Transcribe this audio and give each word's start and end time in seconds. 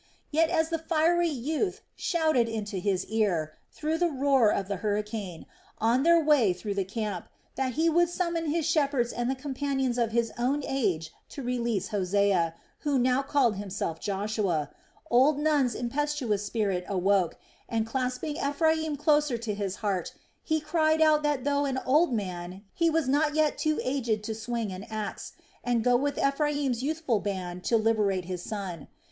Yet 0.31 0.49
as 0.49 0.69
the 0.69 0.79
fiery 0.79 1.27
youth 1.29 1.81
shouted 1.95 2.49
into 2.49 2.77
his 2.79 3.05
ear, 3.05 3.53
through 3.71 3.99
the 3.99 4.09
roar 4.09 4.49
of 4.51 4.67
the 4.67 4.77
hurricane, 4.77 5.45
on 5.77 6.01
their 6.01 6.19
way 6.19 6.53
through 6.53 6.73
the 6.73 6.83
camp, 6.83 7.27
that 7.53 7.73
he 7.73 7.87
would 7.87 8.09
summon 8.09 8.47
his 8.47 8.65
shepherds 8.65 9.13
and 9.13 9.29
the 9.29 9.35
companions 9.35 9.99
of 9.99 10.11
his 10.11 10.31
own 10.39 10.63
age 10.65 11.13
to 11.29 11.43
release 11.43 11.89
Hosea, 11.89 12.55
who 12.79 12.97
now 12.97 13.21
called 13.21 13.57
himself 13.57 13.99
Joshua, 13.99 14.71
old 15.11 15.37
Nun's 15.37 15.75
impetuous 15.75 16.43
spirit 16.43 16.83
awoke 16.87 17.37
and, 17.69 17.85
clasping 17.85 18.37
Ephraim 18.37 18.95
closer 18.95 19.37
to 19.37 19.53
his 19.53 19.75
heart, 19.85 20.15
he 20.41 20.59
cried 20.59 20.99
out 20.99 21.21
that 21.21 21.43
though 21.43 21.65
an 21.65 21.77
old 21.85 22.11
man 22.11 22.63
he 22.73 22.89
was 22.89 23.07
not 23.07 23.35
yet 23.35 23.55
too 23.55 23.79
aged 23.83 24.23
to 24.23 24.33
swing 24.33 24.71
an 24.71 24.83
axe 24.85 25.33
and 25.63 25.83
go 25.83 25.95
with 25.95 26.17
Ephraim's 26.17 26.81
youthful 26.81 27.19
band 27.19 27.63
to 27.65 27.77
liberate 27.77 28.25
his 28.25 28.41
son. 28.41 28.87